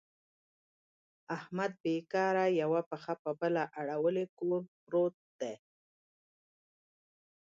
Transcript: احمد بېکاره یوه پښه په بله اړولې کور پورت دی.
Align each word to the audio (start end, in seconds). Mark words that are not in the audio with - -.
احمد 1.37 1.71
بېکاره 1.83 2.45
یوه 2.61 2.81
پښه 2.89 3.13
په 3.23 3.31
بله 3.39 3.63
اړولې 3.79 4.25
کور 4.37 4.61
پورت 4.87 5.15
دی. 5.39 5.55